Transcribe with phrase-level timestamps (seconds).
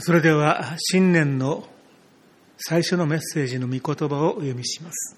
[0.00, 1.66] それでは新年の
[2.56, 5.16] 最初のメッセージの御言葉をお読みします。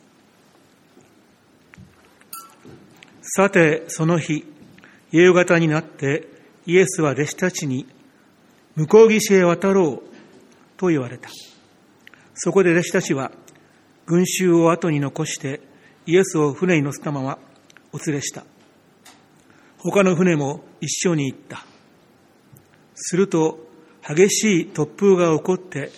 [3.21, 4.45] さてその日
[5.13, 6.29] 夕方になって
[6.67, 7.87] イエスは弟子たちに
[8.75, 11.29] 向こう岸へ渡ろうと言われた。
[12.35, 13.33] そこで弟子たちは
[14.07, 15.61] 群衆を後に残して
[16.07, 17.39] イエスを船に乗せたまま
[17.93, 18.45] お連れした。
[19.77, 21.67] 他の船も一緒に行った。
[22.95, 23.70] すると
[24.07, 25.91] 激しい突風が起こって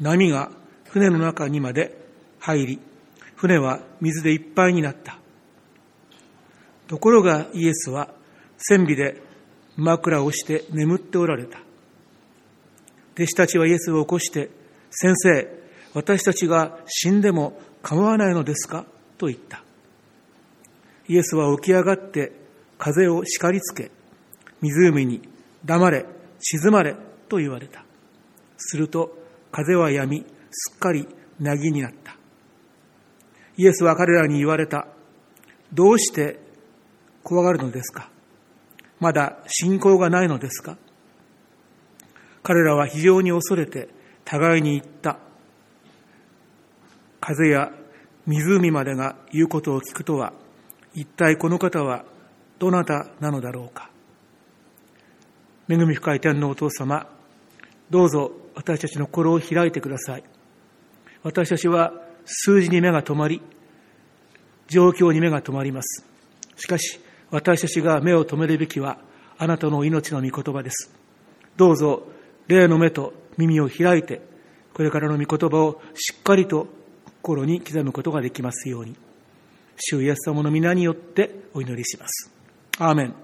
[0.00, 0.50] 波が
[0.90, 1.96] 船の中にまで
[2.40, 2.80] 入り
[3.36, 5.18] 船は水でいっぱいになった。
[6.86, 8.10] ところがイエスは
[8.58, 9.22] 船尾で
[9.76, 11.58] 枕をして眠っておられた。
[13.14, 14.50] 弟子たちはイエスを起こして
[14.90, 15.48] 先生
[15.94, 18.84] 私たちが死んでも構わないのですか？
[19.18, 19.62] と言った。
[21.08, 22.32] イエスは起き上がって
[22.78, 23.90] 風を叱りつけ
[24.60, 25.22] 湖に
[25.64, 26.06] 黙れ
[26.40, 26.96] 静まれ
[27.28, 27.84] と言われた。
[28.56, 29.16] すると
[29.50, 31.08] 風は止み、すっかり
[31.40, 32.16] なぎになった。
[33.56, 34.86] イエスは彼らに言われた。
[35.72, 36.38] どうして
[37.22, 38.10] 怖がるのですか？
[39.00, 40.76] まだ信仰がないのですか？
[42.42, 43.88] 彼らは非常に恐れて
[44.24, 45.18] 互いに言った。
[47.20, 47.72] 風や
[48.26, 50.32] 湖までが言うことを聞くとは、
[50.94, 52.04] 一体この方は
[52.58, 53.90] どなたなのだろうか？
[55.68, 57.08] 恵み深い天のお父様、
[57.90, 60.24] どうぞ私たちの心を開いてください。
[61.22, 61.92] 私たちは
[62.24, 63.40] 数字に目が止まり、
[64.68, 66.04] 状況に目が止まります。
[66.56, 68.98] しかし、私たちが目を止めるべきは、
[69.38, 70.94] あなたの命の御言葉です。
[71.56, 72.06] どうぞ、
[72.46, 74.20] 霊の目と耳を開いて、
[74.74, 76.68] これからの御言葉をしっかりと
[77.22, 78.96] 心に刻むことができますように。
[79.76, 82.30] 主イエス様の皆によってお祈りします。
[82.78, 83.23] アーメン。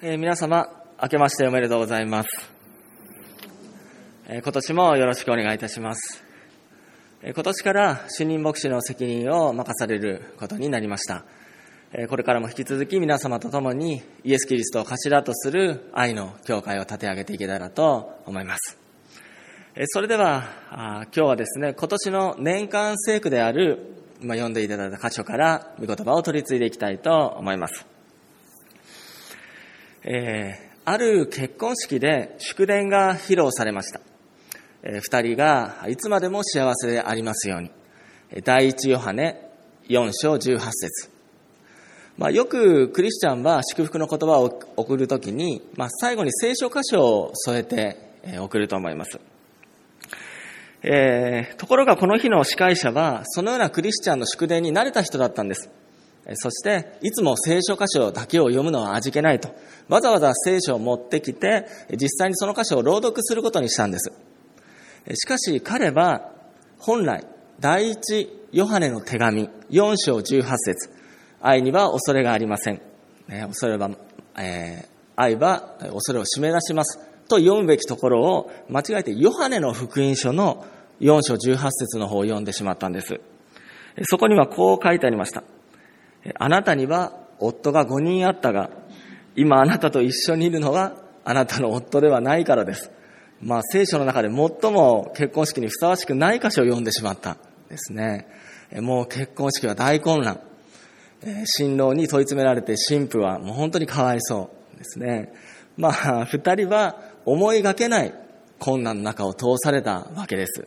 [0.00, 0.68] えー、皆様、
[1.02, 2.28] 明けましておめでとうございます。
[4.28, 6.22] えー、今年もよろしくお願いいたします。
[7.20, 11.24] えー、今年から主任牧師の責任を任されることになりました。
[11.92, 18.78] えこれからも引き続き皆様と共にイエス・キリストを頭とする愛の教会を立て上げていけたらと思います。
[19.74, 27.97] えそれではあ、今日はですね、今年の年間聖句である、今読んでいただいた箇所から御言葉を取り継いでいきたいと思います。
[30.04, 34.00] えー、ある結婚式で祝電が披露されました。
[34.82, 37.70] えー、二人がいつまでも幸せでありますように。
[38.44, 39.40] 第一ヨハネ
[39.88, 41.10] 4章18節
[42.18, 47.96] まあ、よくクリスチャンは祝福の言葉を送るときに、まあ、最後に聖書箇所を添えて
[48.40, 49.20] 送ると思います。
[50.82, 55.70] えー、ところがこの日の司会者は、そのようなクリスチャンの祝電に慣れた人だったんです。
[56.34, 59.54] そして、いつも聖書箇所だけを読むのは味気ないと。
[59.88, 64.12] わざわざ聖書を持ってきて、実際にその箇所を朗読することにしたんです。
[65.14, 66.32] しかし彼は、
[66.78, 67.24] 本来、
[67.60, 70.90] 第一ヨハネの手紙、4章18節
[71.40, 72.82] 愛には恐れがありません。
[73.28, 73.90] 恐れは、
[74.38, 76.98] えー、愛は恐れを締め出します。
[77.28, 80.66] と読むべきところを、間違えてヨハネの福音書の
[81.00, 83.20] 4章18節の方を読んでしまったんです。
[84.02, 85.42] そこにはこう書いてありました。
[86.38, 88.70] あなたには夫が5人あったが、
[89.36, 92.90] 今あなたと一緒にいるのはあなたの夫ではないからです。
[93.40, 97.36] まあ聖書の中で最も結婚式にふさわしくない箇所を読んでしまった
[97.68, 98.26] ですね。
[98.80, 100.40] もう結婚式は大混乱。
[101.44, 105.32] 新郎に問い詰められて神父はもう本当にかわいそうですね。
[105.76, 108.14] まあ二人は思いがけない
[108.58, 110.66] 困難の中を通されたわけです。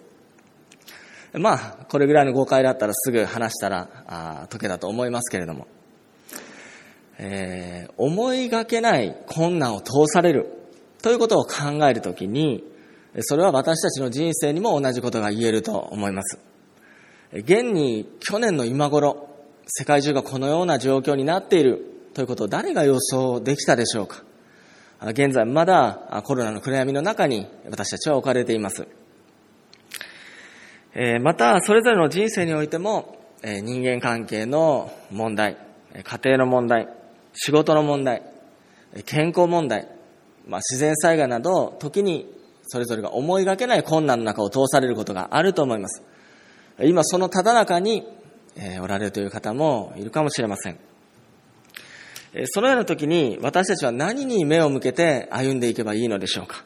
[1.33, 5.67] まあ、これぐらいの誤解だったらすぐ話したらあ解けたと思いますけれども、
[7.17, 10.47] えー、思いがけない困難を通される
[11.01, 12.63] ということを考えるときに、
[13.21, 16.39] それは私たちの人生にも同じことが言えると思います。
[17.33, 19.29] 現に去年の今頃、
[19.67, 24.23] 世界中がこのような状況になっているということを誰が予想できたでしょうか
[25.01, 28.87] 現在まだコロナの暗闇の中に私たちは置かれています。
[31.21, 35.57] また、それぞれの人生においても、人間関係の問題、
[36.03, 36.87] 家庭の問題、
[37.33, 38.23] 仕事の問題、
[39.05, 39.87] 健康問題、
[40.47, 42.27] まあ、自然災害など、時に
[42.63, 46.03] それぞれが思いがけない困難の中を通されることがあると思います。
[46.81, 48.03] 今そのただ中に、
[48.55, 50.77] えおられるという方もいるかもしれません。
[52.45, 56.63] そのような時に私たちは何に目を向けて歩んでいけばいいのでしょうか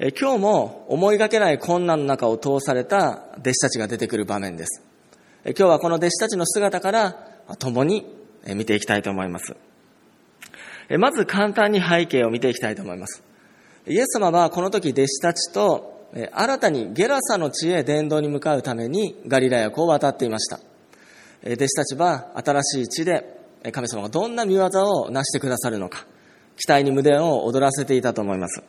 [0.00, 4.84] 今日も思いがけない困難の中を通された弟子たちが出てくる場面です。
[5.44, 7.16] 今日はこの弟子たちの姿から
[7.58, 8.06] 共に
[8.46, 9.56] 見ていきたいと思います。
[10.98, 13.24] まず簡単に背景を見ていきたいと思います。
[13.88, 20.60] イエス様はこの時弟子たちと新たにゲラサの地へ伝道に向かうためにガリラヤ湖を渡っていました。
[21.44, 23.36] 弟子たちは新しい地で
[23.72, 26.06] 神様がどんな見業を成してくださるのか、
[26.56, 28.62] 期待に胸を躍らせていたと思います。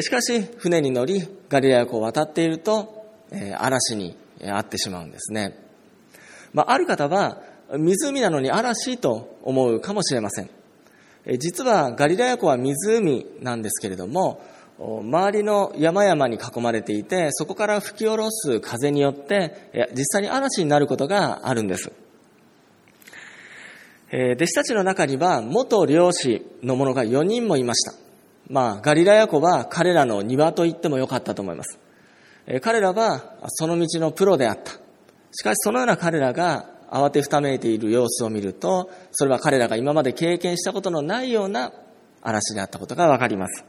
[0.00, 3.06] しかし、船に乗り、ガリラヤ湖を渡っていると、
[3.58, 5.58] 嵐に遭ってしまうんですね。
[6.52, 7.42] まあ、ある方は、
[7.76, 10.50] 湖なのに嵐と思うかもしれません。
[11.38, 14.42] 実はガリラヤ湖は湖なんですけれども、
[14.78, 21.92] 周りの山々に囲まれていて、そこから吹き下ろす風によって、実際に嵐になることがあるんです。
[24.10, 27.94] 弟子たちの中には元漁師の者が4人もいました。
[28.52, 31.78] まあ、ガリラヤ湖は彼らの庭と言ってもよかったと思います。
[32.60, 34.72] 彼らはその道のプロであった。
[35.32, 41.72] しかしそのような彼らが慌てふためいている様子を見ると、それは彼らが今まで経験したことのないような
[42.20, 43.64] 嵐であったことがわかります。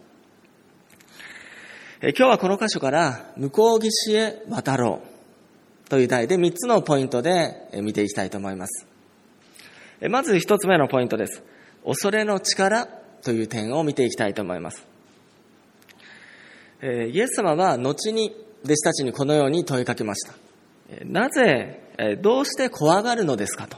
[2.02, 5.02] 今日はこの箇所から向こう岸へ渡ろ
[5.86, 8.86] うという題で3つのポイントで見ていきたいと思います。
[10.10, 11.42] まず1つ目のポイントです。
[11.86, 12.90] 恐れの力
[13.24, 14.86] という点を見ていきたいと思います。
[16.82, 16.86] イ
[17.20, 18.36] エス様は後に
[18.66, 20.34] 弟子たちにこのように問いかけました。
[21.06, 21.80] なぜ
[22.22, 23.78] どうして怖がるのですかと。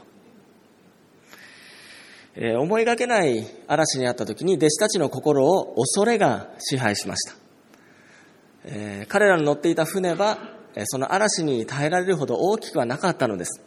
[2.58, 7.34] 思いがけない嵐にあった時に弟子たちの心を恐れが支配しました。
[9.08, 10.38] 彼らの乗っていた船は
[10.84, 13.62] その嵐に耐えられるほど大きくはなかったのです。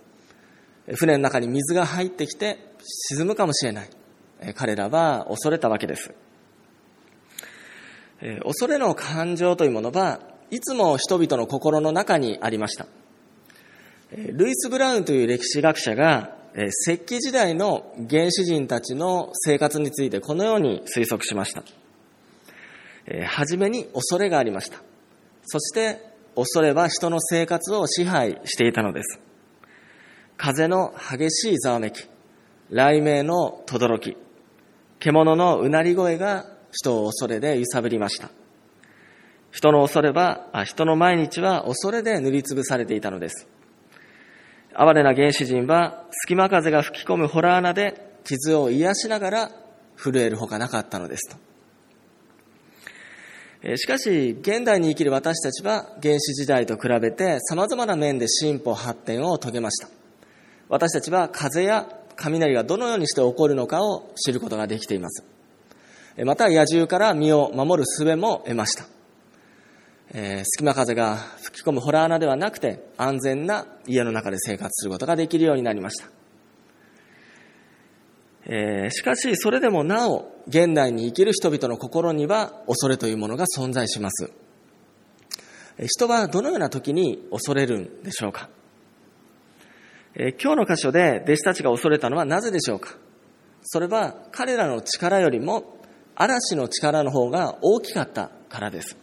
[0.96, 3.90] 船の中に水が入ってきて沈むかもしれない。
[4.56, 6.14] 彼らは恐れたわけです。
[8.44, 10.20] 恐れの感情というものは
[10.52, 12.88] いつも人々の心の中にありました。
[14.12, 16.36] ルイス・ブラウンという歴史学者が、
[16.86, 21.64] 石器時代の原始人たちの生活についてこのように推測しました。
[23.26, 24.82] はじめに恐れがありました。
[25.46, 26.02] そして
[26.36, 29.20] 恐れは人の生活を支配していたのです。
[30.38, 32.08] 風の激しいざわめき、
[32.70, 34.18] 雷鳴の轟き、
[35.00, 38.30] 獣のうなり声が人を恐れで揺さぶりました。
[39.52, 43.48] 人の恐れは、人の毎日は恐れで塗りつぶされていたのです。
[44.74, 49.52] 哀れな原始人は隙間風が吹き込むホラー穴で傷を癒しながら
[49.98, 51.38] 震えるほかなかったのですと。
[53.78, 59.90] しかし、現代に生きる私たちは原始時代と比べて様々な面で進歩発展を遂げました。
[60.70, 65.24] 私たちは風や雷がどのようにして起こるのかを知ることができています。
[66.26, 68.86] また野獣から身を守る術も得ました。
[70.12, 76.10] えー、隙間風が吹き込むホラー穴ではなくて安全な家の中で生活することができるようになりました。
[78.46, 84.32] えー、しかしそれでもなお現代に生きる人々の心には恐れというものが存在します。
[85.86, 88.50] 人はどのような時に恐れるんでしょうか、
[90.22, 92.98] え、今日の箇所で弟子たちが恐れたのはなぜでしょうか？
[93.64, 95.78] それは彼らの力よりも
[96.14, 98.98] 嵐の力の方が大きかったからです。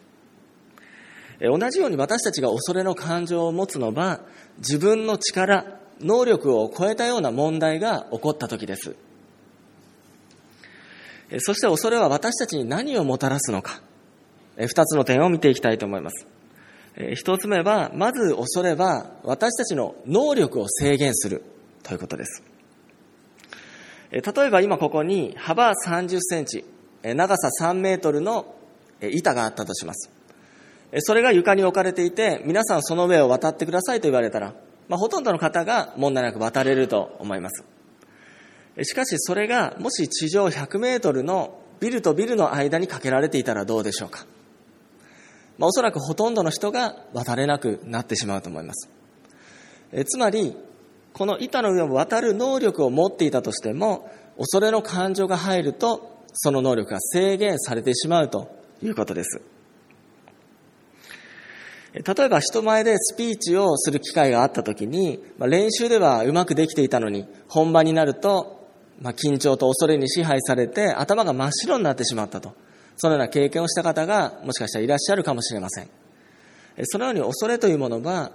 [1.40, 4.20] 同じように私たちが恐れの感情を持つのは
[4.58, 8.94] 自分の力、能力を超えたような問題が起こった時です。
[11.38, 13.80] そして恐れは私たちに何をもたらすのか。
[14.58, 16.26] 二つの点を見ていきたいと思います。
[17.14, 21.42] 一つ目は、まず恐れは私たちの能力を制限する
[21.82, 22.42] ということです。
[24.10, 26.64] 例えば今ここに幅30センチ、
[27.02, 28.54] 長さ3メートルの
[29.00, 30.10] 板があったとします。
[31.00, 34.54] それが床に置かれていて、皆さんその上を渡ってくださいと言われたら、
[34.88, 37.64] まあ、ほとんどの方が問題なく渡れると思います。
[38.84, 44.26] しかしそれがもし地上100メートルのビルとビルの間にかけられていたらどうでしょうか。
[45.58, 48.90] まあ、おそらくほとんどの人が渡れなくなってしまうと思います。
[49.92, 50.56] えつまり、
[51.12, 58.50] この板の上を渡る能力を持っていたとしても、恐れの感情が入ると、その能力が制限されてしまうと
[58.82, 59.40] いうことです。
[61.94, 68.68] 例えば人前でスピーチをする機会があった時に、まあ、練習ではうまくできていたのに、本番になると、
[69.00, 72.54] まあ、緊張と恐れに支配されて頭が真っ白になってしまったと。
[72.96, 75.88] そのような経験をした方がもしかしたらいらっしゃるかもしれません。
[76.84, 78.32] そのように恐れというものは、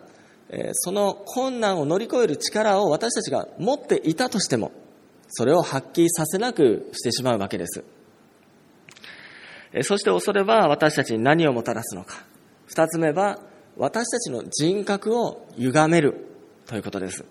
[0.73, 4.71] その困難を乗り越える力を私たちが持っていたとしても、
[5.29, 7.83] それを発揮させなくしてしまうわけです。
[9.83, 12.25] そして恐れは私たちに何をもたらすのか。
[12.65, 13.39] 二つ目は、
[13.77, 16.27] 私たちの人格を歪める
[16.65, 17.23] ということです。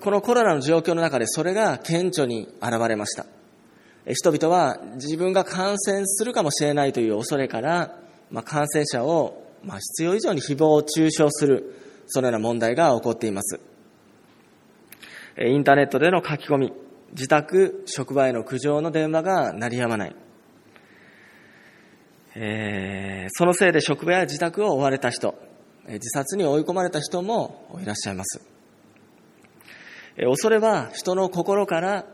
[0.00, 3.26] このコロナの状況の中でそれが顕著に現れました。
[4.06, 7.98] 人々は自分が感染するかもしれないという恐れから、
[8.30, 11.74] まあ、感染者を、まあ、必要以上に誹謗中傷する、
[12.06, 13.60] そのような問題が起こっています。
[15.38, 16.72] インターネットでの書き込み、
[17.12, 20.16] 自宅、職場への苦情の電話が鳴りやまない。
[22.36, 25.34] えー、そのせいで職場や自宅を追われた人、
[25.88, 28.40] 自殺に追い込まれた人もいらっしゃいます。
[30.16, 32.06] 恐れは人の心から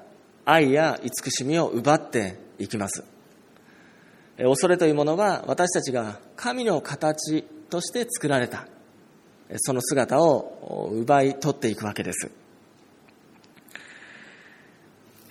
[0.44, 3.04] 愛や慈しみを奪っていきます。
[4.36, 8.66] 恐れというものは私たちが神の形として作られた、
[9.58, 12.30] その姿を奪い取っていくわけです。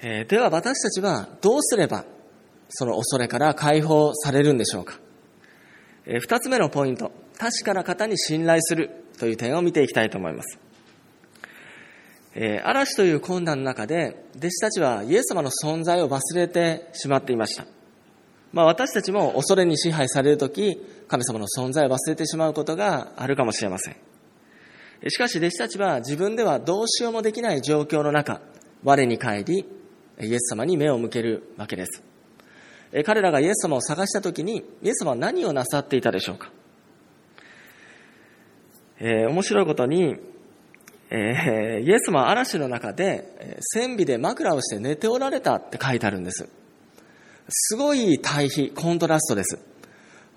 [0.02, 2.06] では私たちはどうすれば
[2.70, 5.00] その恐れから解放されるんでしょうか。
[6.06, 10.60] 二つ目のポイント、確かな方に信頼するという点を見ていきたいと思います。
[12.36, 17.66] えー、嵐という困難の中で、弟子たちはイエス様の存在を忘れてしまっていました。
[18.52, 23.96] まあ私たちも恐れに支配されるとき、神様の存在を忘れてしまうことがあるかもしれません。
[25.08, 28.42] しかし弟子たちは自分ではどうしようもできない状況の中、
[28.84, 29.66] 我に帰り、
[30.22, 32.04] イエス様に目を向けるわけです。
[33.06, 36.52] 彼らがイエス様を探したときに、イエス様は何をなさっていたでしょうか。
[39.00, 40.18] えー、面白いことに、
[41.12, 46.48] えー、イエス様は嵐の中で、線尾で枕をして寝ておられたって書いてあるんです。
[47.50, 49.60] すごい対比、コントラストです。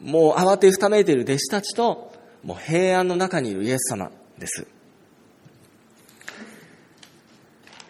[0.00, 2.12] もう慌てふためいている弟子たちと、
[2.43, 4.67] もう平安の中にいるイエス様です。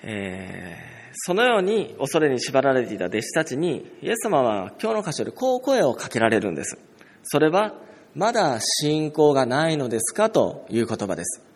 [0.03, 6.77] えー、そのように恐れに縛られていた弟子たちに、イエス様は今日の箇所でこう声をかけられるんです。
[7.23, 7.75] それは、
[8.15, 11.52] まだ信仰がないのですかという言葉です。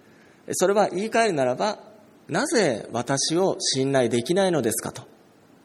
[0.52, 1.78] それは言い換えるならば、
[2.28, 5.02] なぜ私を信頼できないのですかと、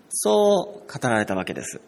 [0.09, 1.81] そう語られたわけです。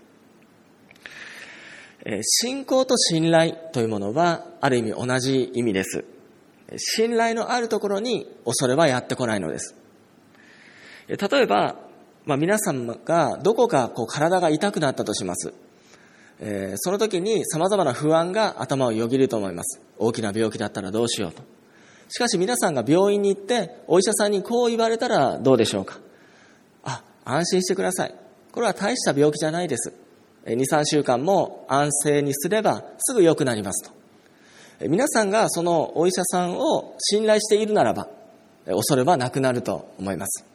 [2.22, 6.06] 信仰と信頼というものは、ある意味同じ意味です。
[6.78, 9.76] 信頼のあるところに恐れはやってこないのです。
[11.08, 11.76] 例えば、
[12.26, 15.54] まあ、皆さんがどこかこう体が痛くなったとします。
[16.40, 19.82] えー、その時に様々な不安が頭をよぎると思います。
[19.98, 21.44] 大きな病気だったらどうしようと。
[22.10, 26.00] しかし皆さんが病院に行って、お医者さんにこう言われたらどうでしょうか
[26.84, 28.16] あ、安心してください。
[28.52, 29.94] これは大した病気じゃないです。
[30.46, 34.04] 2、3週間も安静にすればすぐ良くなりますと。
[34.88, 38.08] 皆さんがそのお医者さんを信頼しているならば、
[38.66, 40.46] 恐れはなくなると思います。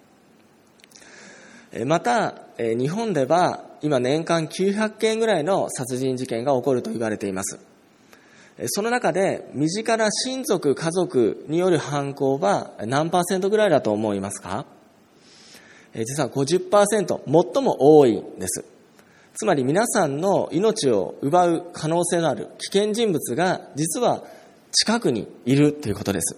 [1.86, 7.58] また、日本では今年間900件ぐらいの殺人事件が起こると言われています。
[8.66, 14.66] その中で身近な親族、家族による犯行は何パーセントぐらいだと思いますか？
[15.94, 17.20] 実は50%、
[17.54, 18.64] 最も多いんです。
[19.34, 24.24] つまり皆さんの命を奪う可能性のある危険人物が実は
[24.72, 26.36] 近くにいるということです。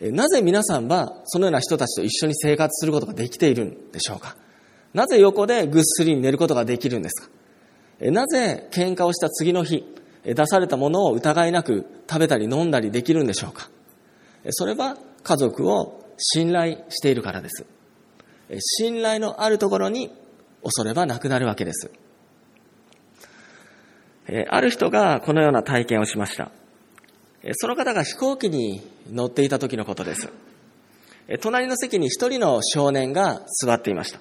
[0.00, 4.36] なぜ皆さんはそのような人たちと一緒に生活することができているんでしょうか？
[4.92, 7.30] なぜ横でぐっすり寝ることができるんですか？
[8.10, 9.84] なぜ喧嘩をした次の日、
[10.24, 13.68] 出されたものを疑いなく食べたり飲んだりできるんでしょうか？
[14.50, 17.66] それは家族を信頼しているからです。
[18.60, 20.10] 信頼のあるところに
[20.62, 21.90] 恐れはなくなるわけです。
[24.48, 26.50] ある人がこのような体験をしました。
[27.52, 28.80] その方が飛行機に
[29.12, 30.30] 乗っていた時のことです。
[31.42, 34.20] 隣の席に一人の少年が座っていました。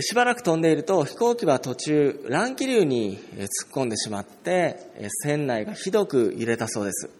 [0.00, 7.10] しばらく飛んでいると飛行機は途中乱気流に突っ込んでしまって船内がひどく揺れたそうです。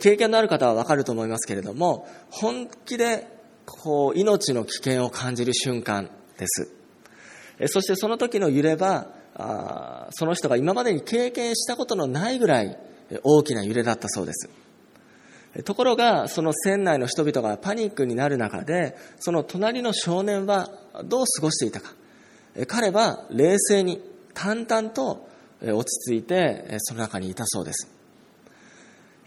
[0.00, 3.26] 経験のある方はわかると思いますけれども本気で
[3.64, 6.70] こう命の危険を感じる瞬間です。
[7.68, 12.78] そしてその時の揺れはその人が今までに経験したことのないぐらい
[13.22, 14.50] 大きな揺れだったそうです。
[15.64, 20.70] ところが、その船内の人々がパニックになる中で、その隣の少年は
[21.04, 21.94] どう過ごしていたか。
[22.66, 24.02] 彼は冷静に、
[24.34, 25.28] 淡々と
[25.62, 27.90] 落ち着いて、その中にいたそうです。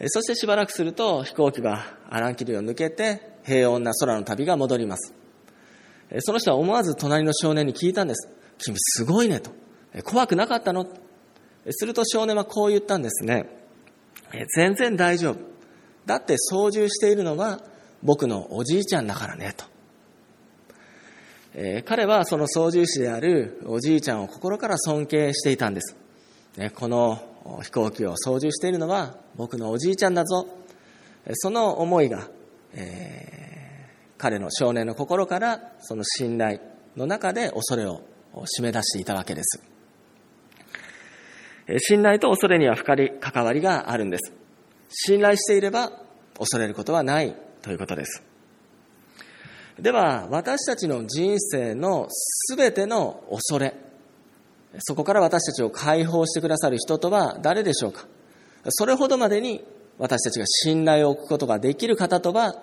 [0.08, 5.14] そしてしばらくすると飛行機がアランキリを抜けて平穏な空の旅が戻ります。
[6.20, 8.30] その人は思わず隣の少年に聞いたんです。
[8.60, 9.52] 君すごいねと。
[10.04, 10.88] 怖くなかったの？
[11.70, 13.50] すると少年はこう言ったんですね。
[14.56, 15.49] 全然大丈夫。
[16.10, 17.62] だって操縦しているのは
[18.02, 19.66] 僕のおじいちゃんだからねと。
[21.54, 25.96] えー、彼はその操縦士であるおじいちゃんを心から尊敬していたんです。
[26.58, 27.22] ね、この
[27.62, 30.48] 飛行機を操縦しているのは僕のおじいちゃんだぞ。
[31.34, 32.28] その思いが、
[32.74, 36.60] えー、彼の少年の心からその信頼
[36.98, 38.02] の中で恐れを
[38.58, 39.62] 締め出していたわけです。
[41.78, 44.39] 信頼と恐れには深い関わりがあるんです。
[44.90, 45.92] 信頼していれば
[46.38, 48.24] 恐れることはないということです。
[49.80, 53.76] では、私たちの人生のすべての恐れ、
[54.80, 58.06] そこから私たちを解放してくださる人とは誰でしょうか？
[58.70, 59.64] それほどまでに
[59.98, 62.56] 私たちが信頼を置くことができる方とは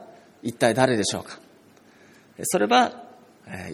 [0.43, 1.39] 一体誰でしょうか？
[2.43, 3.03] それは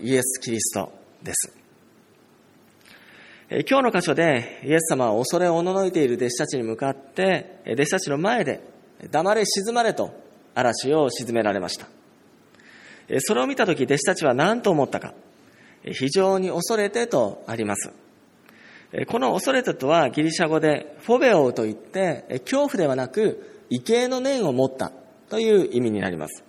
[0.01, 0.93] イエス・キリスト
[1.23, 1.62] です。
[3.51, 8.61] 今日の箇所でイエス様は恐れをおののいている弟子たちに向かって弟子たちの前で
[9.11, 10.15] 黙れ静まれと
[10.55, 11.87] 嵐を沈められました。
[13.21, 15.13] それを見たとき弟子たちは何と思ったか
[15.85, 17.93] 非常に恐れてとあります。
[19.09, 24.93] この恐れてとはギリシャ語でフォベオといって恐怖ではなく畏敬の念を持った
[25.29, 26.45] という意味になります。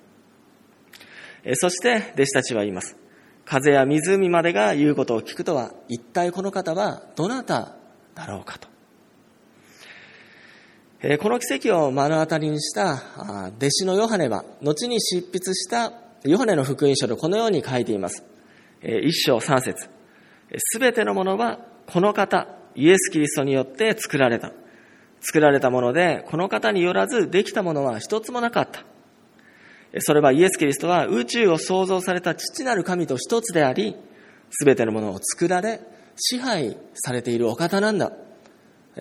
[1.56, 3.03] そして弟子たちは言います。
[3.46, 7.76] 風や湖までが言うことを聞くとは一体この方はどなた
[8.16, 8.68] だろうかと。
[11.18, 13.04] この奇跡を目の当たりにした
[13.58, 15.92] 弟子のヨハネは後に執筆した
[16.24, 18.24] ヨハネの福音書でこのように書いています。
[18.82, 19.90] 一章三節
[20.58, 24.52] すべてのものはこの方、イエス・キリストによって作られた。
[25.20, 28.86] 作られたもので、この方によらずできたものは一つもなかった。
[30.00, 33.96] それはイエス・キリストは宇宙を創造された父なる神と一つであり、
[34.50, 35.82] すべてのものを作られ、
[36.16, 38.12] 支配されているお方なんだ。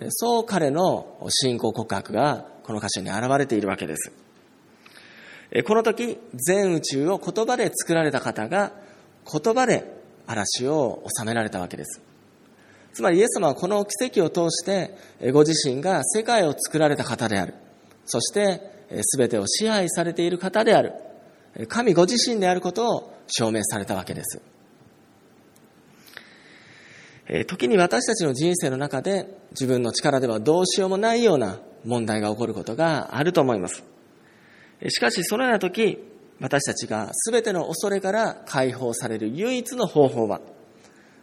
[0.09, 4.11] そう彼の信仰告白がこの箇所に現れているわけです。
[5.65, 8.73] この時、全宇宙を言葉で作られた方が
[9.31, 12.01] 言葉で嵐を収められたわけです。
[12.93, 14.95] つまりイエス様はこの奇跡を通して
[15.31, 17.55] ご自身が世界を作られた方である。
[18.05, 20.93] そして全てを支配されている方である。
[21.67, 24.41] 神ご自身であることを証明されたわけです。
[27.47, 33.83] 時に私たちの人生の中で自分の力ではどうしようもないような問題が起こることがあると思います。
[34.89, 35.99] しかしそのような時、
[36.39, 40.41] 私たちが全ての恐れから解放される唯一の方法は、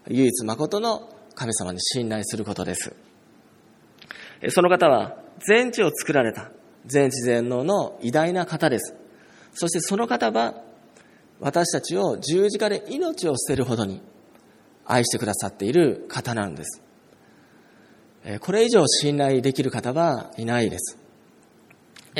[0.08, 2.94] 唯一誠の神様に信頼することです。
[4.48, 6.50] その方は全地を作られた
[6.86, 8.94] 全知全能の偉大な方です。
[9.52, 10.54] そしてその方は
[11.40, 14.00] 私たちを十字架で命を捨てるほどに
[14.84, 16.82] 愛してくださっている方なんです。
[18.40, 20.98] これ以上信頼できる方はいないです。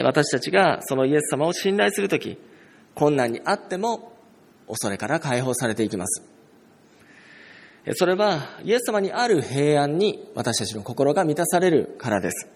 [0.02, 2.38] 私たちがそのイエス様を信頼するとき、
[2.94, 4.12] 困難にあっても
[4.66, 6.22] 恐れから解放されていきます。
[7.94, 12.48] それはイエス様にある平安に私たちの心が満たされるからです。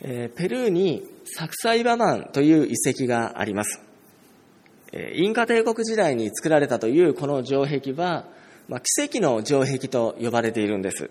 [0.00, 3.80] ペルーにサクサイバマンという遺跡があります。
[5.14, 8.26] インカ帝国時代に作られたというこの城壁は、
[8.68, 11.10] まあ、奇跡の城壁と呼ばれているんです。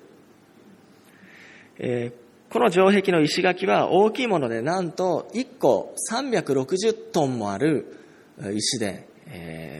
[2.50, 8.00] この城壁の石垣は大きいものでなんと1個360トンもある
[8.54, 9.08] 石で、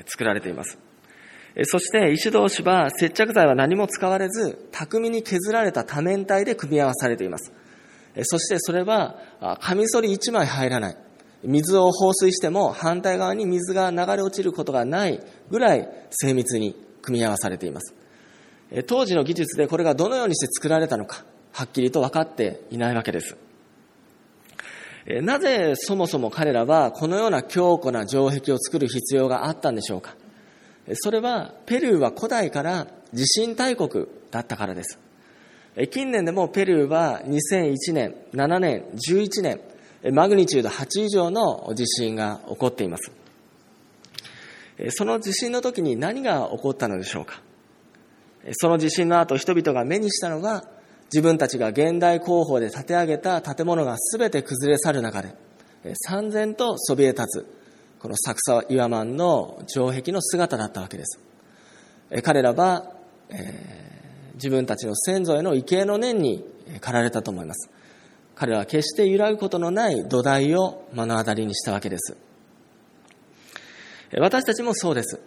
[0.08, 0.78] 作られています。
[1.64, 7.54] そして石同士は接着剤は何も使われず、巧みに削られた多面体で組み合わされています。
[8.24, 9.20] そしてそれは、
[9.62, 10.98] カミソリ1枚入らない。
[11.44, 17.94] 水を放水しても反対側に水が流れ落ちることがないぐらい精密に組み合わされています。
[18.88, 23.38] 当時の技術でこれがどのようにして作られたのか、はっきりと分かっていないわけです。
[25.22, 30.16] なぜそもそも彼らはこのような強固な城壁を作る必要があったんでしょうか
[30.94, 35.05] それはペルーは古代から地震大国だったからです。
[35.92, 39.60] 近年でもペルーは2001年、7年、11年、
[40.14, 43.12] マグニチュード8以上の地震が起こっています。
[44.92, 47.42] その地震の時に何が起こったのでしょうか？
[48.54, 50.66] その地震の後人々が目にしたのは
[51.06, 55.34] 自分たちが現代工法で建て上げた建物が全て崩れ去る中で
[55.96, 57.46] 三千とそびえ立つ
[58.00, 61.20] このサクサ岩マンの城壁の姿だったわけです。
[62.22, 62.92] 彼らは、
[63.30, 63.85] えー、
[64.36, 66.46] 自分たちの先祖への畏敬の念に
[66.80, 67.70] 駆られたと思います。
[68.36, 72.18] 彼らは決して揺らぐことのない土台を目の当たりにしたわけです。
[74.18, 75.22] 私たちもそうです。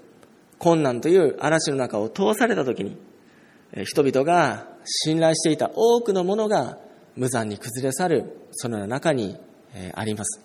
[0.58, 2.96] 困難という嵐の中を通された時に、
[3.84, 6.78] 人々が信頼していた多くのものが
[7.16, 9.36] 無残に崩れ去る、そのような中に
[9.94, 10.40] あります。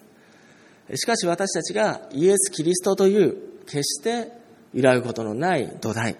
[0.95, 4.31] しかし私たちがイエス・キリストという決して
[4.73, 6.17] 揺らぐことのない土台。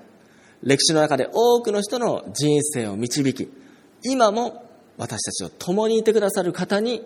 [0.64, 3.52] 歴史の中で多くの人の人生を導き、
[4.04, 4.66] 今も
[4.98, 7.04] 私たちと共にいてくださる方に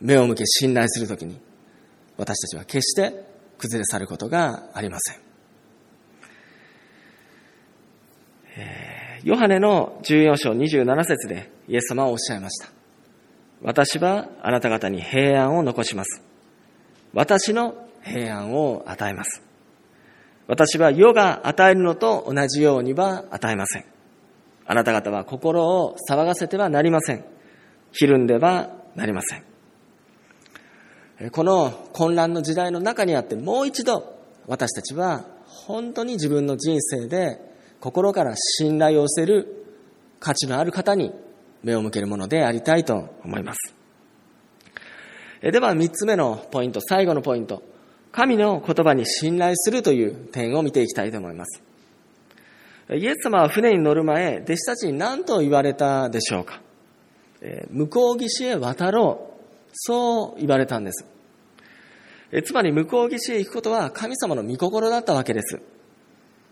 [0.00, 1.38] 目を向け信頼するときに、
[2.16, 3.24] 私たちは決して
[3.58, 5.30] 崩れ去ることがありません。
[9.24, 12.68] ヨハネの14章27節でイエス様はおっしゃいました。
[13.62, 16.22] 私はあなた方に平安を残します。
[17.12, 19.49] 私の平安を与えます。
[20.50, 23.84] 私は世が与えるのと同じようには与えません。
[24.66, 27.24] あなた方は心を騒がせてはなりません。
[27.92, 31.30] ひるんではなりません。
[31.30, 37.40] この混乱の時代の中にあってもう一度私たちは本当に自分の人生で
[37.78, 39.66] 心から信頼を寄せる
[40.18, 41.12] 価値のある方に
[41.62, 43.72] 目を向けるものでありたいと思います。
[45.42, 47.69] では三つ目のポイント、最後のポイント。
[48.12, 51.62] 神の言葉に信頼するという点を見ていきたいと思います。
[52.92, 56.60] イエス様は船に乗る前、弟子たちに何と言われたでしょうか？
[57.70, 59.70] 向こう岸へ渡ろう。
[59.72, 61.04] そう言われたんです。
[62.44, 65.60] つまり向こう岸へ行くことは神様の御心だったわけです。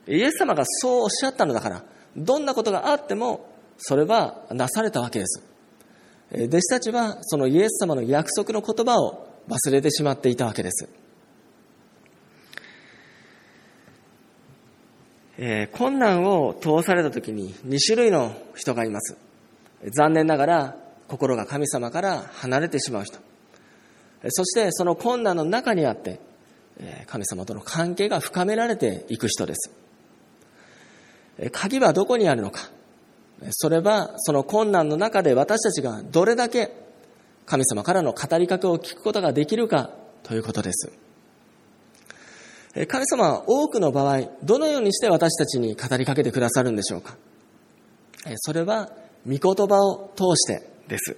[0.06, 1.84] イエス様がそうおっしゃったのだから、
[2.16, 5.44] どんなことがあっても、それはなされたわけです。
[6.32, 10.88] 弟子たちはそのイエス様の約束の言葉を忘れてしまっていたわけです。
[15.40, 19.16] えー、困難を通された時に2種類の人がいます。
[19.86, 23.18] 残念ながら心が神様から離れてしまう人。
[24.30, 26.18] そしてその困難の中にあって、
[27.06, 29.70] 神様との関係が深められていく人です。
[31.52, 32.70] 鍵はどこにあるのか。
[33.50, 36.72] それはその困難の中で私たちがどれだけ
[37.46, 39.90] 神様からの語りかけを聞くことができるか
[40.24, 40.92] ということです。
[42.86, 47.16] 神様は多くの場合、どのようにして私たちに語りかけてくださるんでしょうか？
[48.36, 48.92] それは、
[49.26, 51.16] 御言葉を通してです。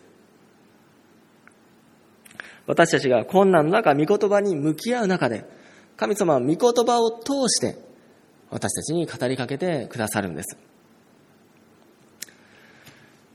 [2.67, 5.45] 私たちが困難の中、御言葉に向き合う中で、
[5.97, 7.77] 神様は御言葉を通して
[8.49, 10.57] 私たちに語りかけてくださるんです。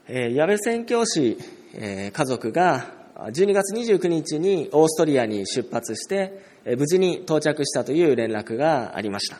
[0.08, 1.38] えー、矢部宣教師、
[1.74, 9.40] えー、家族が12月29日にオーストリアに出発して、無事に到着したという連絡がありました。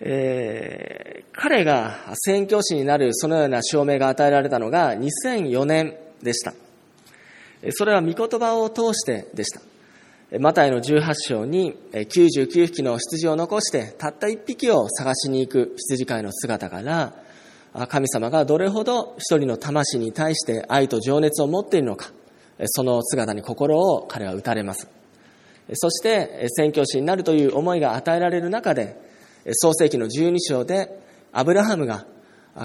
[0.00, 6.52] えー、彼が宣教師になるそのような証明が与えられたのが2004年でした。
[7.70, 9.60] それは御言葉を通してでした。
[10.38, 17.14] マタイの18章に99匹の羊を残してたった1匹を探しに行く羊飼いの姿から
[17.88, 22.10] 神様がどれほど一人の魂に対して愛と情熱を持っているのか、
[22.66, 24.88] その姿に心を彼は打たれます。
[25.74, 28.96] そして、宣教師になるという思いが与えられる中で、
[29.52, 31.00] 創世紀の12章で、
[31.32, 32.06] アブラハムが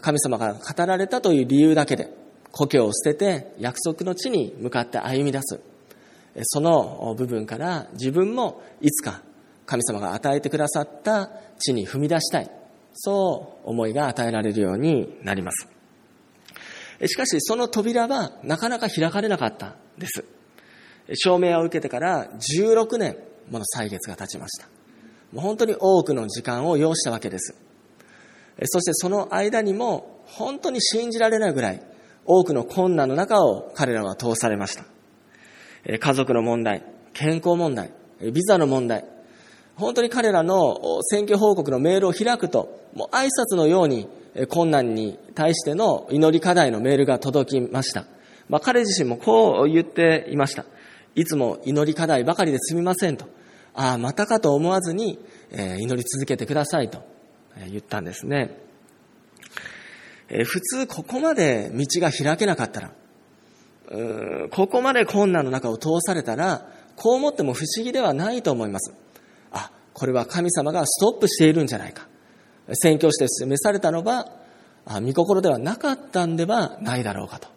[0.02, 2.12] 神様が語られたという理由だけで、
[2.52, 5.60] 故郷を捨てて約束の地に向かって歩み出す。
[6.44, 9.22] その部分から自分もいつか
[9.66, 12.50] 神様が与えてくださった地に踏み出したい。
[12.94, 15.68] そう思いが与えられるようになります。
[17.08, 20.26] しかし、その扉はなかなか開かれなかったんです。
[21.16, 23.18] 証明を受けてから16年
[23.50, 24.68] もの歳月が経ちました。
[25.32, 27.56] もう本当に多くの時間を要したわけです。
[28.66, 31.82] そしてその間にも本当に信じられないぐらい
[32.26, 34.86] 多くの困難の中を彼らは通されました。
[36.00, 39.06] 家族の問題、健康問題、ビザの問題、
[39.76, 44.08] 本当に彼らの選挙報告のメールを開くと、もう挨拶のように
[44.50, 48.06] 困難に対しての祈り課題のメールが届きました。
[48.48, 50.66] まあ、彼自身もこう言っていました。
[51.16, 53.26] いつも祈り課題ばかりですみませんと。
[53.74, 55.20] ああ、またかと思わずに、
[55.52, 57.04] え祈り続けてくださいと
[57.70, 58.58] 言ったんですね。
[60.30, 62.92] え普通ここまで道が開けなかったら、
[64.52, 68.94] ここまで困難の中を通されたら、こう思っても不思議ではないと思います。
[69.52, 72.08] あこれは神様がストップしているんじゃないか。
[72.74, 74.28] 宣教師で示されたのは、
[75.02, 77.50] 見心ではなかったんではないだろうかと。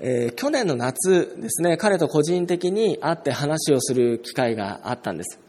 [0.00, 5.40] えー、去年の夏ですね、彼と個人的に会って話をする機会があったんです。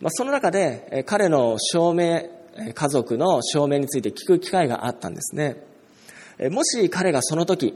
[0.00, 2.22] まあ、その中で、え彼の証明、
[2.74, 5.56] 家族の証明について聞く機会があったんですね。
[6.38, 7.74] えもし彼がその時、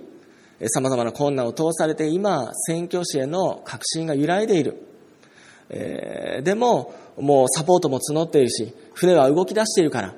[0.59, 4.83] え様々な困難を通されて今、宣教師への確信が揺らいでいる。
[5.71, 10.15] えー、でも、もうサポートも募っているし、船は動き出しているから、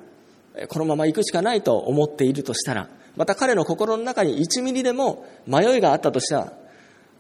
[0.69, 2.89] このまま行くしかないと思っているとしたら、
[3.19, 6.53] また彼の心の中に1ミリでも迷いがあったとしたら、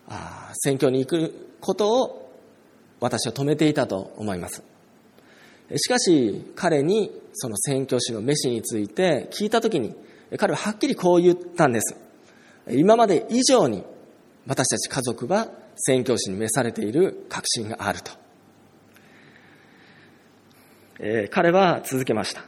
[0.08, 2.32] あ宣教に行くことを
[3.00, 4.62] 私を止めていたと思います。
[5.76, 9.96] しかし、彼にその宣教師の飯について聞いたときに、
[10.36, 11.96] 彼ははっきりこう言ったんです。
[12.70, 13.82] 今まで以上に
[14.46, 18.12] 私たち家族は宣教師に召されている確信があると。
[21.00, 22.44] えー、彼は続けました。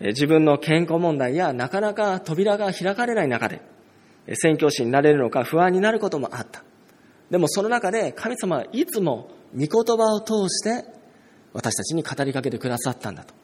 [0.00, 3.60] 自分の健康問題やなかなか扉が開かれない中で、
[4.34, 6.62] 宣教師になれるのか不安になることもあった。
[7.30, 10.84] でもその中で神様はいつも御言葉を通して
[11.52, 13.34] 私たちに語りかけてくださったんだと。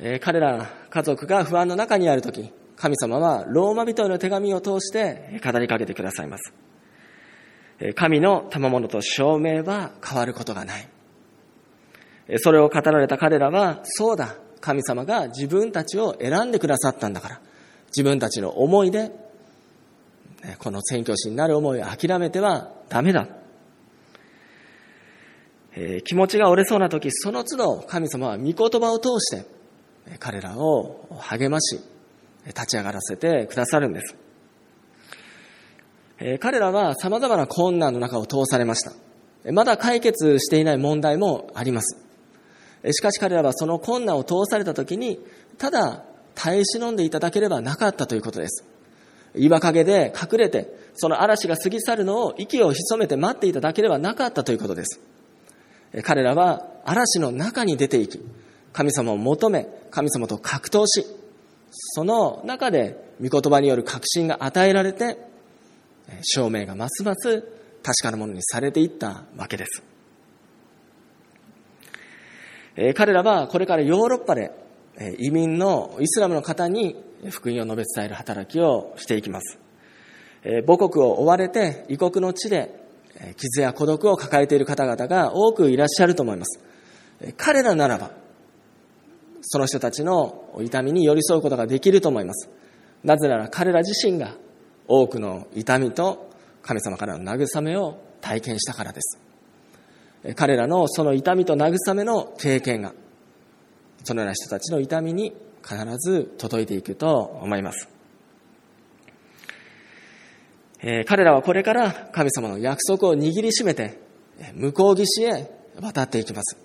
[0.00, 6.52] えー、彼ら家族が不安の中にあるとき、神様はローマ人への手紙を通して語りかけてくださいます。
[7.94, 10.88] 神の賜物と証明は変わることがない。
[12.38, 17.40] それを語られた彼らは、そうだ、神様が自分たちを選んでくださったんだから、
[17.88, 19.12] 自分たちの思いで、
[20.58, 23.28] この宣教師になる思いを諦めてはダメだ。
[25.76, 29.46] えー、気持ちが折れそうな時、その都度神様は御言葉を通して
[30.18, 31.78] 彼らを励まし、
[32.46, 34.16] 立ち上がらせてくださるんです。
[36.20, 38.92] えー、彼らは様々な困難の中を通されました。
[39.52, 42.03] まだ解決していない問題もあります。
[42.92, 45.18] しかし彼らはその困難を通された時に、
[45.58, 48.64] ただ耐え忍んでいただければなかったということです。
[49.36, 55.00] 岩陰で隠れて、その嵐が過ぎ去るのを息を潜めて待っていただければなかったということです。
[56.02, 58.20] 彼らは嵐の中に出ていき、
[58.72, 61.06] 神様を求め、神様と格闘し、
[61.70, 65.18] その中で御言葉による確信が与えられて、
[66.22, 67.42] 証明がますます
[67.82, 69.93] 確かなものにされていったわけです。
[72.76, 74.52] え彼らはこれからヨーロッパで
[74.96, 76.96] え移民のイスラムの方に
[77.30, 79.58] 福音を述べ伝える働きをしていきます。
[80.44, 82.84] え母国を追われて異国の地で
[83.36, 86.60] 傷や孤独を抱えている方々が多くいらっしゃると思います。
[87.36, 88.10] 彼らならば、
[89.40, 92.50] その人たちの痛みに寄り添うことができると思います。
[93.02, 94.34] なぜなら彼ら自身が
[94.88, 96.30] 多くの痛みと
[96.62, 99.18] 神様からの慰めを体験したからです。
[100.36, 102.94] 彼らのその痛みと慰めの経験が、
[104.04, 107.88] そのような人たちの痛みに必ず届いていくと思います。
[110.80, 113.98] えー、彼らはこれから神様の約束を握りしめて、
[114.54, 116.58] 向こう岸へ渡っていきます。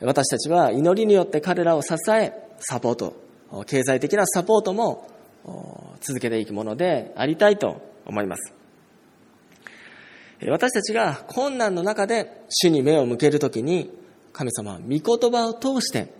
[0.00, 3.14] 私たちは祈りによって彼らを支え、サポート、
[3.66, 5.08] 経済的なサポートも
[6.00, 8.61] 続けていくものでありたいと思います。
[10.48, 13.90] 私たちが困難の中で主に目を向けるときに、
[14.32, 16.12] 神様は御言葉を通して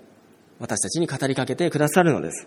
[0.58, 2.46] 私たちに語りかけてくださるのです。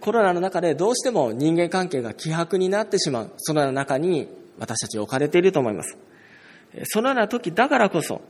[0.00, 5.96] コロナの中でどうしても人間関係が希薄になってしまう、そのような中に私たち置かれていると思います。
[6.84, 8.20] そのような時だからこそ、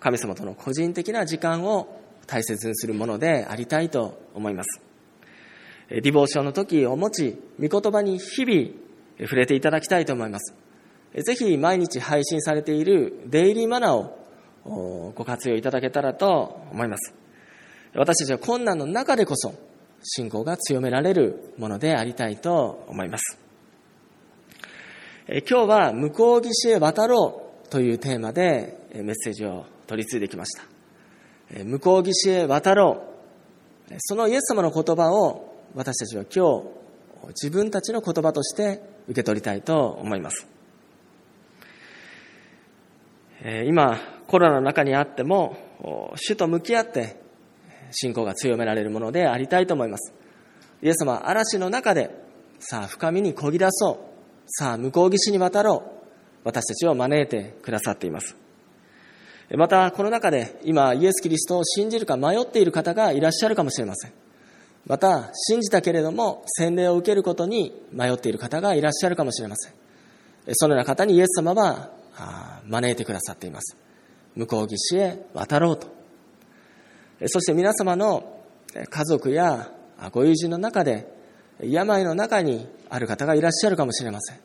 [0.00, 4.80] 神様との個人的な時間を大切にするものでありたいと思います。
[5.90, 8.70] リボーションの時を持ち、御言葉に日々
[9.20, 10.61] 触れていただきたいと思います。
[11.14, 17.14] ぜひ毎日配信されているデイリーマナーをご活用いただけたらと思います。
[17.94, 19.54] 私たちは困難の中でこそ、
[20.02, 23.38] 信仰が強められるものでありたいと思います。
[25.28, 30.64] 今日は向こう岸へ渡ろうというテーマでメッセージを取り継いできました。
[31.64, 33.04] 向こう岸へ渡ろ
[33.90, 33.94] う。
[33.98, 40.46] そのイエス様の言葉を私たちは今日自分たちの言葉として受け取りたいと思います。
[43.66, 45.56] 今コロナの中にあっても
[46.16, 47.20] 主と向き合って
[47.90, 50.14] 信仰が強められるものでありたいと思います。
[50.82, 52.10] イエス様嵐の中で、
[52.58, 54.12] さあ深みにこぎ出そう。
[54.46, 56.02] さあ向こう岸に渡ろう。
[56.44, 58.36] 私たちを招いてくださっています。
[59.54, 64.12] また、この中で今イエス・キリストを信じるか迷っている方がいらっしゃるかもしれません。
[64.86, 69.74] また、信じたけれども洗礼を受けることに迷っている方がいらっしゃるかもしれません。
[70.52, 71.90] そのような方にイエス様は
[72.66, 73.76] 招いてくださっています。
[74.34, 75.88] 向こう岸へ渡ろうと。
[77.26, 78.42] そして皆様の
[78.74, 79.70] 家族や
[80.12, 81.06] ご友人の中で
[81.60, 84.40] 病の中にある方がいらっしゃるかもしれません。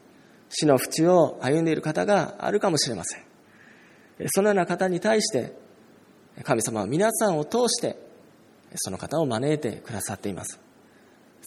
[0.50, 3.24] 死の淵を歩んでいる方があるかもしれません。
[4.28, 5.54] そのような方に対して
[6.44, 7.98] 神様は皆さんを通して
[8.76, 10.60] その方を招いてくださっています。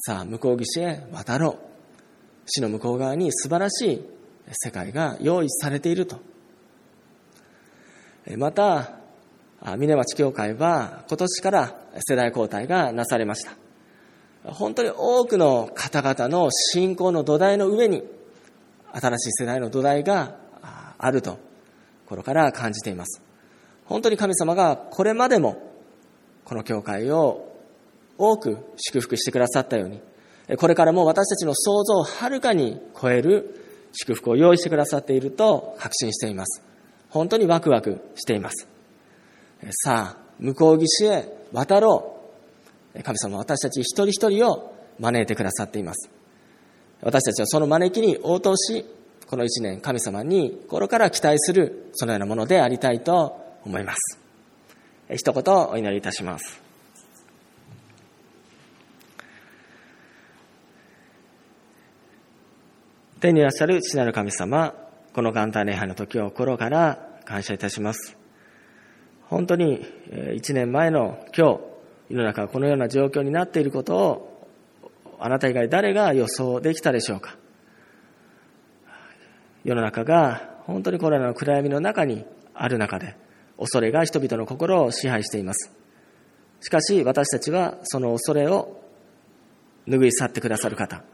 [0.02, 1.58] さあ、向こう岸へ渡ろう。
[2.46, 4.04] 死の向こう側に素晴らしい
[4.52, 6.18] 世界が用意されていると。
[8.36, 8.92] また、
[9.76, 11.74] 峰町教会は今年から
[12.06, 13.52] 世代交代がなされました。
[14.44, 18.02] 本当に多くの方々の信仰の土台の上に
[18.92, 20.36] 新しい世代の土台が
[20.98, 21.38] あると
[22.06, 23.22] 心から感じています。
[23.84, 25.60] 本当に神様がこれまでも
[26.44, 27.54] この教会を
[28.16, 30.00] 多く祝福してくださったように、
[30.56, 36.62] これからも私たちの想像をはるかに超える祝福を用意してくださっていると確信しています。
[37.08, 38.68] 本当にワクワクしています。
[39.84, 42.16] さあ、向こう岸へ渡ろ
[42.94, 43.02] う。
[43.02, 46.10] 神様は私たち一人一人を招いてくださっています。
[47.02, 48.84] 私たちはその招きに応答し、
[49.26, 54.18] この一年神様に心から期待するそのようなものでありたいと思います。
[55.14, 56.69] 一言お祈りいたします。
[63.20, 64.74] 天にいらっしゃる父なる神様、
[65.12, 68.16] この元旦礼拝の時を心から感謝いたします。
[69.28, 69.84] 本当に
[70.34, 71.60] 一年前の今日、
[72.08, 74.48] 世の中がこのような状況になっていることを、
[75.18, 77.36] あなた以外誰が予想できたでしょうか。
[79.64, 83.16] 世の中が本当にコロナの暗闇の中にある中で、
[83.58, 85.70] 恐れが人々の心を支配しています。
[86.62, 88.80] しかし私たちはその恐れを
[89.86, 91.04] 拭い去ってくださる方、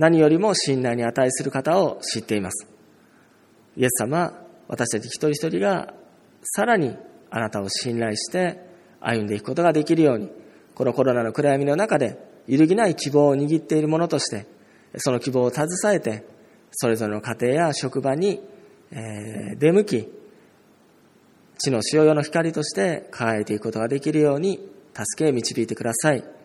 [0.00, 2.66] 何よりも信頼に値する方を知っています。
[3.76, 4.32] イエス様、
[4.66, 5.92] 私たち一人一人が
[6.42, 6.96] さらに
[7.28, 8.64] あなたを信頼して
[8.98, 10.30] 歩んでいくことができるように、
[10.74, 14.46] このコロナの暗闇の中で揺るぎない希望を握っているものとして、
[14.96, 16.24] その希望を携えて、
[16.70, 18.40] それぞれの家庭や職場に、
[18.90, 20.08] え出向き、
[21.58, 26.39] 地の塩用の光として輝いていくことができるように助け導いてください。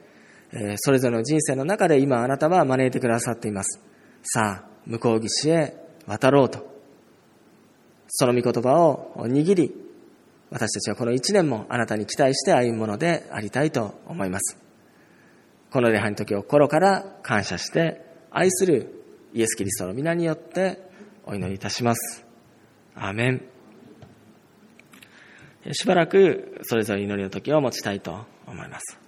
[0.54, 3.82] えそれぞれの人生の中で今あなたは招いてくださっています。
[4.24, 5.76] さあ、向こう岸へ
[6.08, 6.76] 渡ろうと。
[8.08, 9.74] その御言葉を握り、
[10.52, 14.58] 私たちはこの一年もあなたに期待して歩むものでありたいと思います。
[15.72, 19.04] この礼拝の時を心から感謝して愛する
[19.34, 20.80] イエス・キリストの皆によって
[21.26, 22.26] お祈りいたします。
[22.96, 23.42] アーメン。
[25.74, 29.05] しばらくそれぞれ祈りの時を持ちたいと思います。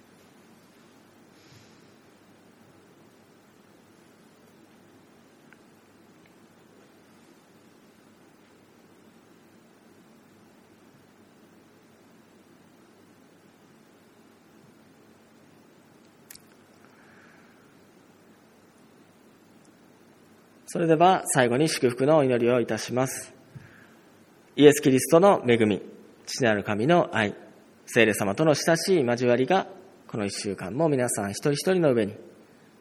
[20.70, 23.32] それでは最後に祝福のお祈りをいたします。
[24.54, 25.80] イエス・キリストの恵み、
[26.26, 27.34] 父なる神の愛、
[27.86, 29.66] 聖霊様との親しい交わりが、
[30.08, 32.14] この一週間も皆さん一人一人の上に、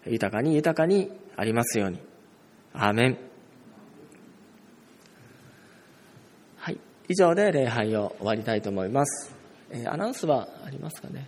[0.06, 2.02] 豊かに豊かにありますように。
[2.74, 3.18] アーメン。
[6.58, 6.80] はい。
[7.08, 9.34] 以上で礼拝を終わりたいと思います。
[9.72, 11.26] えー、アナウンスはありますかね、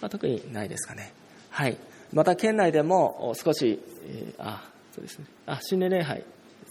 [0.00, 1.12] まあ、特にないですかね。
[1.50, 1.76] はい。
[2.14, 4.62] また県内でも少し、えー、あ、
[4.98, 5.26] そうですね。
[5.46, 6.24] あ、新年礼拝で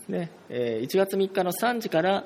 [0.04, 0.30] すね。
[0.50, 2.26] えー、1月3日の3時から、